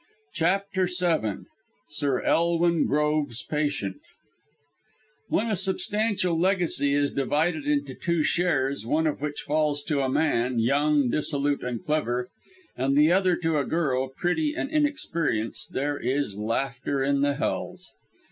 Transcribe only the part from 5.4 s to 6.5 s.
a substantial